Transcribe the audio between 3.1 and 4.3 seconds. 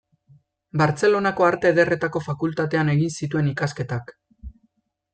zituen ikasketak.